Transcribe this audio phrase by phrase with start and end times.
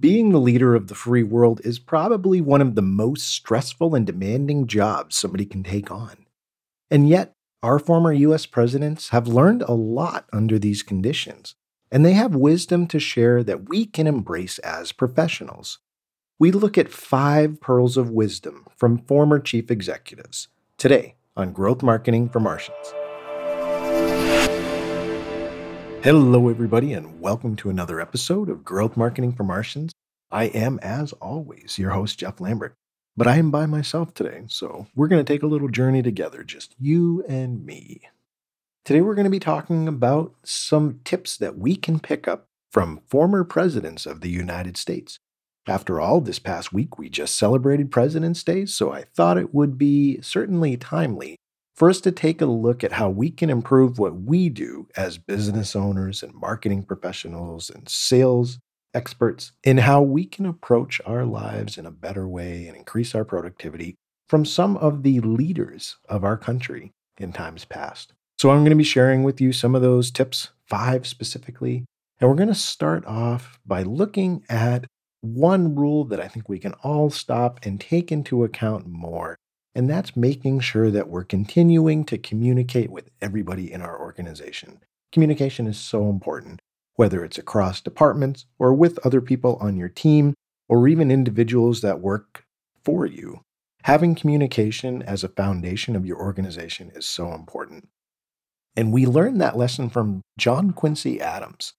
[0.00, 4.06] Being the leader of the free world is probably one of the most stressful and
[4.06, 6.24] demanding jobs somebody can take on.
[6.90, 11.54] And yet, our former US presidents have learned a lot under these conditions,
[11.92, 15.80] and they have wisdom to share that we can embrace as professionals.
[16.38, 20.48] We look at five pearls of wisdom from former chief executives
[20.78, 22.94] today on Growth Marketing for Martians.
[26.02, 29.92] Hello, everybody, and welcome to another episode of Growth Marketing for Martians.
[30.30, 32.74] I am, as always, your host, Jeff Lambert,
[33.18, 36.42] but I am by myself today, so we're going to take a little journey together,
[36.42, 38.00] just you and me.
[38.82, 43.02] Today, we're going to be talking about some tips that we can pick up from
[43.06, 45.18] former presidents of the United States.
[45.66, 49.76] After all, this past week we just celebrated President's Day, so I thought it would
[49.76, 51.36] be certainly timely
[51.80, 55.16] for us to take a look at how we can improve what we do as
[55.16, 58.58] business owners and marketing professionals and sales
[58.92, 63.24] experts in how we can approach our lives in a better way and increase our
[63.24, 63.94] productivity
[64.28, 68.12] from some of the leaders of our country in times past.
[68.38, 71.86] So, I'm going to be sharing with you some of those tips, five specifically.
[72.20, 74.84] And we're going to start off by looking at
[75.22, 79.38] one rule that I think we can all stop and take into account more
[79.74, 84.80] and that's making sure that we're continuing to communicate with everybody in our organization.
[85.12, 86.60] Communication is so important,
[86.94, 90.34] whether it's across departments or with other people on your team
[90.68, 92.44] or even individuals that work
[92.84, 93.40] for you.
[93.84, 97.88] Having communication as a foundation of your organization is so important.
[98.76, 101.72] And we learned that lesson from John Quincy Adams,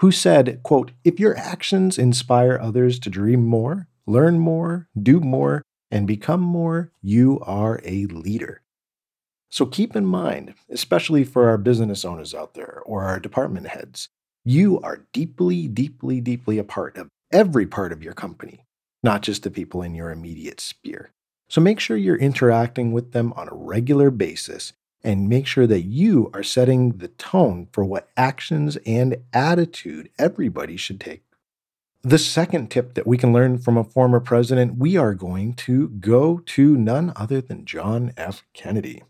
[0.00, 5.62] who said, quote, "If your actions inspire others to dream more, learn more, do more,
[5.92, 8.62] and become more, you are a leader.
[9.50, 14.08] So keep in mind, especially for our business owners out there or our department heads,
[14.42, 18.64] you are deeply, deeply, deeply a part of every part of your company,
[19.02, 21.10] not just the people in your immediate sphere.
[21.48, 24.72] So make sure you're interacting with them on a regular basis
[25.04, 30.78] and make sure that you are setting the tone for what actions and attitude everybody
[30.78, 31.22] should take
[32.02, 35.88] the second tip that we can learn from a former president, we are going to
[35.88, 38.42] go to none other than John F.
[38.54, 39.04] Kennedy.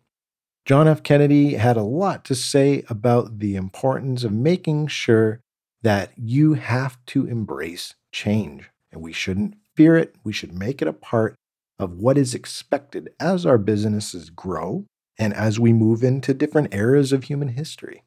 [0.67, 1.03] John F.
[1.03, 5.41] Kennedy had a lot to say about the importance of making sure
[5.81, 8.71] that you have to embrace change.
[8.93, 11.35] And we shouldn't fear it, we should make it a part
[11.79, 14.85] of what is expected as our businesses grow
[15.19, 18.03] and as we move into different eras of human history.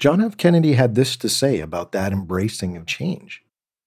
[0.00, 0.36] John F.
[0.36, 3.43] Kennedy had this to say about that embracing of change.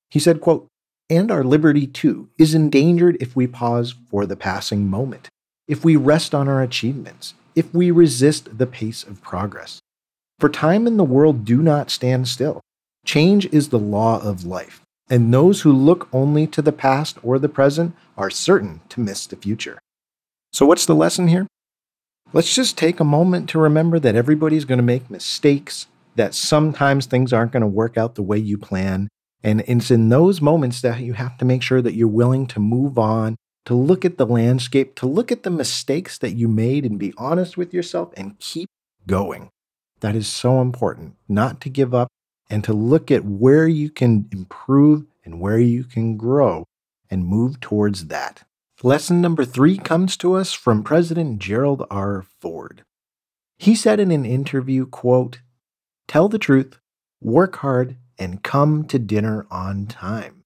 [0.09, 0.67] He said, quote,
[1.09, 5.29] and our liberty too is endangered if we pause for the passing moment,
[5.67, 9.79] if we rest on our achievements, if we resist the pace of progress.
[10.39, 12.61] For time and the world do not stand still.
[13.05, 17.39] Change is the law of life, and those who look only to the past or
[17.39, 19.79] the present are certain to miss the future.
[20.51, 21.47] So, what's the lesson here?
[22.33, 27.05] Let's just take a moment to remember that everybody's going to make mistakes, that sometimes
[27.05, 29.07] things aren't going to work out the way you plan,
[29.43, 32.59] and it's in those moments that you have to make sure that you're willing to
[32.59, 36.85] move on, to look at the landscape, to look at the mistakes that you made
[36.85, 38.69] and be honest with yourself and keep
[39.05, 39.49] going.
[39.99, 42.07] That is so important, not to give up
[42.49, 46.65] and to look at where you can improve and where you can grow
[47.09, 48.43] and move towards that.
[48.83, 52.25] Lesson number three comes to us from President Gerald R.
[52.39, 52.83] Ford.
[53.57, 55.39] He said in an interview, quote,
[56.07, 56.77] Tell the truth,
[57.19, 60.43] work hard, and come to dinner on time.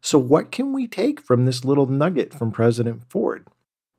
[0.00, 3.46] So, what can we take from this little nugget from President Ford?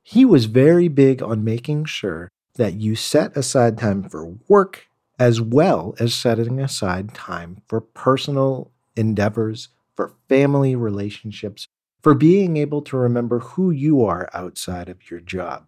[0.03, 4.87] He was very big on making sure that you set aside time for work
[5.17, 11.67] as well as setting aside time for personal endeavors, for family relationships,
[12.01, 15.65] for being able to remember who you are outside of your job.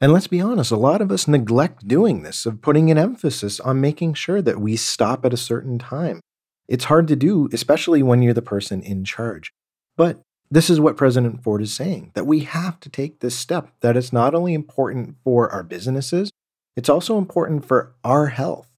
[0.00, 3.58] And let's be honest, a lot of us neglect doing this, of putting an emphasis
[3.58, 6.20] on making sure that we stop at a certain time,
[6.68, 9.52] it's hard to do, especially when you're the person in charge.
[9.96, 10.20] But
[10.50, 13.96] this is what President Ford is saying that we have to take this step, that
[13.96, 16.30] it's not only important for our businesses,
[16.76, 18.68] it's also important for our health.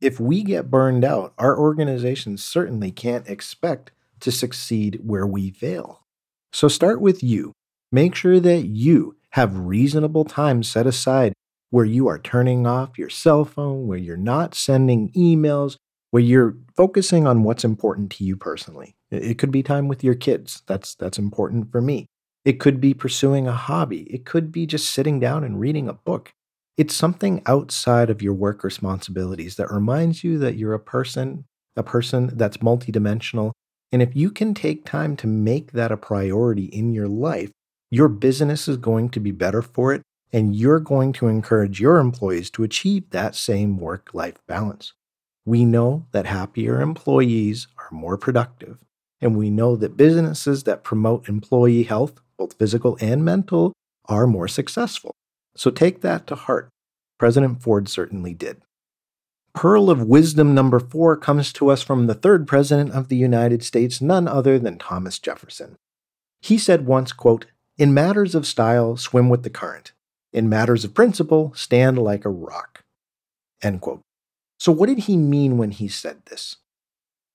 [0.00, 6.04] If we get burned out, our organizations certainly can't expect to succeed where we fail.
[6.52, 7.52] So start with you.
[7.92, 11.32] Make sure that you have reasonable time set aside
[11.70, 15.76] where you are turning off your cell phone, where you're not sending emails,
[16.10, 18.96] where you're focusing on what's important to you personally.
[19.10, 20.62] It could be time with your kids.
[20.66, 22.06] That's that's important for me.
[22.44, 24.02] It could be pursuing a hobby.
[24.12, 26.32] It could be just sitting down and reading a book.
[26.76, 31.44] It's something outside of your work responsibilities that reminds you that you're a person,
[31.76, 33.52] a person that's multidimensional
[33.92, 37.50] And if you can take time to make that a priority in your life,
[37.90, 40.02] your business is going to be better for it,
[40.32, 44.92] and you're going to encourage your employees to achieve that same work life balance.
[45.44, 48.78] We know that happier employees are more productive,
[49.20, 53.72] and we know that businesses that promote employee health, both physical and mental,
[54.06, 55.14] are more successful.
[55.56, 56.68] So take that to heart.
[57.18, 58.62] President Ford certainly did.
[59.52, 63.64] Pearl of wisdom number four comes to us from the third president of the United
[63.64, 65.76] States, none other than Thomas Jefferson.
[66.40, 67.46] He said once, quote,
[67.76, 69.92] In matters of style, swim with the current.
[70.32, 72.84] In matters of principle, stand like a rock.
[73.62, 74.02] End quote.
[74.60, 76.56] So, what did he mean when he said this?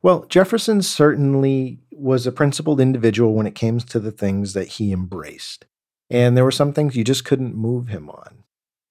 [0.03, 4.93] Well, Jefferson certainly was a principled individual when it came to the things that he
[4.93, 5.65] embraced.
[6.11, 8.43] And there were some things you just couldn't move him on.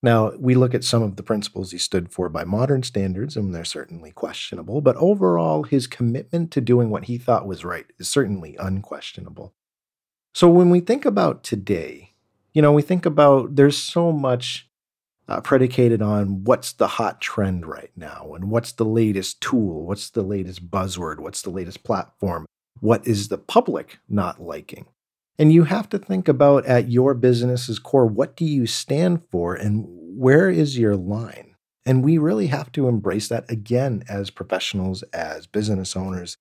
[0.02, 3.54] Now, we look at some of the principles he stood for by modern standards, and
[3.54, 8.08] they're certainly questionable, but overall, his commitment to doing what he thought was right is
[8.08, 9.54] certainly unquestionable.
[10.34, 12.14] So, when we think about today,
[12.52, 14.68] you know, we think about there's so much
[15.28, 20.10] uh, predicated on what's the hot trend right now, and what's the latest tool, what's
[20.10, 22.46] the latest buzzword, what's the latest platform,
[22.80, 24.86] what is the public not liking.
[25.38, 29.54] And you have to think about at your business's core, what do you stand for
[29.54, 31.56] and where is your line?
[31.86, 36.36] And we really have to embrace that again as professionals, as business owners,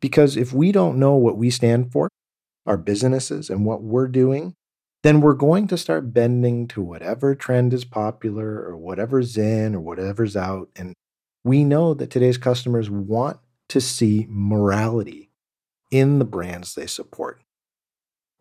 [0.00, 2.08] because if we don't know what we stand for,
[2.66, 4.54] our businesses, and what we're doing,
[5.02, 9.80] then we're going to start bending to whatever trend is popular or whatever's in or
[9.80, 10.68] whatever's out.
[10.76, 10.94] And
[11.44, 13.38] we know that today's customers want
[13.68, 15.30] to see morality
[15.90, 17.42] in the brands they support.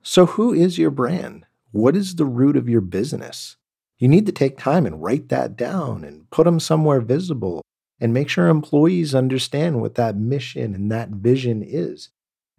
[0.03, 1.45] So, who is your brand?
[1.71, 3.57] What is the root of your business?
[3.97, 7.61] You need to take time and write that down and put them somewhere visible
[7.99, 12.09] and make sure employees understand what that mission and that vision is.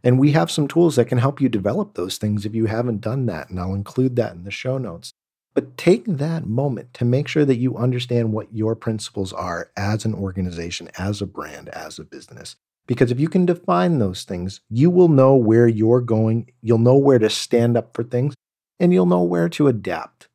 [0.04, 3.00] And we have some tools that can help you develop those things if you haven't
[3.00, 3.50] done that.
[3.50, 5.12] And I'll include that in the show notes.
[5.54, 10.04] But take that moment to make sure that you understand what your principles are as
[10.04, 12.56] an organization, as a brand, as a business.
[12.86, 16.96] Because if you can define those things, you will know where you're going, you'll know
[16.96, 18.34] where to stand up for things,
[18.80, 20.28] and you'll know where to adapt.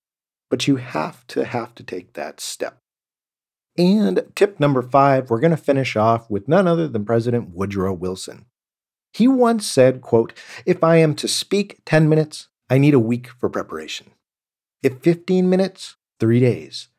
[0.50, 2.78] But you have to have to take that step.
[3.78, 7.94] And tip number five, we're going to finish off with none other than President Woodrow
[7.94, 8.46] Wilson.
[9.18, 10.32] He once said, quote,
[10.64, 14.12] If I am to speak 10 minutes, I need a week for preparation.
[14.84, 16.90] If 15 minutes, three days.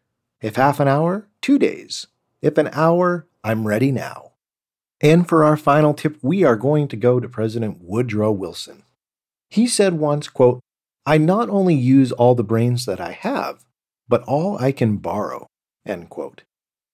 [0.42, 2.08] If half an hour, two days.
[2.42, 4.32] If an hour, I'm ready now.
[5.00, 8.82] And for our final tip, we are going to go to President Woodrow Wilson.
[9.48, 10.58] He said once, quote,
[11.06, 13.64] I not only use all the brains that I have,
[14.08, 15.46] but all I can borrow,
[15.86, 16.42] end quote.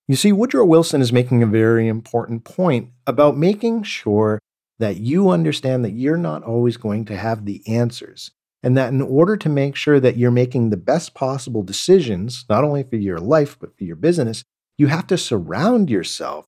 [0.06, 4.38] You see, Woodrow Wilson is making a very important point about making sure
[4.78, 8.30] that you understand that you're not always going to have the answers,
[8.62, 12.64] and that in order to make sure that you're making the best possible decisions, not
[12.64, 14.44] only for your life, but for your business,
[14.76, 16.46] you have to surround yourself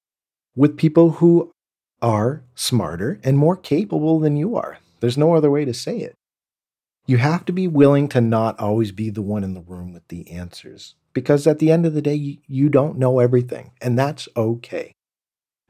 [0.57, 1.53] with people who
[2.03, 4.79] are smarter and more capable than you are.
[5.01, 6.15] There's no other way to say it.
[7.07, 10.09] You have to be willing to not always be the one in the room with
[10.09, 14.29] the answers because at the end of the day, you don't know everything, and that's
[14.37, 14.93] okay.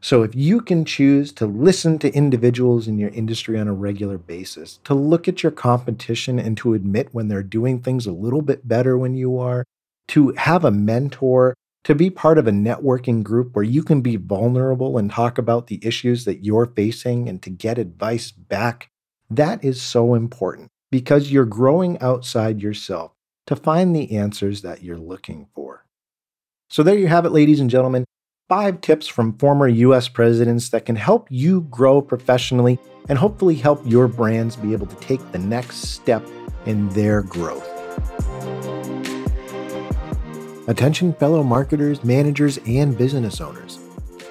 [0.03, 4.19] So, if you can choose to listen to individuals in your industry on a regular
[4.19, 8.43] basis, to look at your competition and to admit when they're doing things a little
[8.43, 9.65] bit better when you are,
[10.09, 14.17] to have a mentor to be part of a networking group where you can be
[14.17, 18.88] vulnerable and talk about the issues that you're facing and to get advice back,
[19.31, 23.12] that is so important because you're growing outside yourself
[23.47, 25.87] to find the answers that you're looking for.
[26.69, 28.05] So, there you have it, ladies and gentlemen.
[28.49, 33.83] Five tips from former US presidents that can help you grow professionally and hopefully help
[33.85, 36.25] your brands be able to take the next step
[36.65, 37.69] in their growth.
[40.69, 43.81] Attention, fellow marketers, managers, and business owners.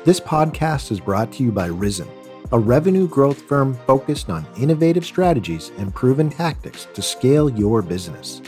[0.05, 2.07] This podcast is brought to you by Risen,
[2.53, 8.41] a revenue growth firm focused on innovative strategies and proven tactics to scale your business.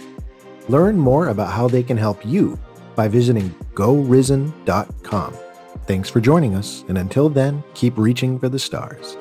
[0.69, 2.57] Learn more about how they can help you
[2.95, 5.33] by visiting gorisen.com.
[5.87, 9.15] Thanks for joining us, and until then, keep reaching for the stars.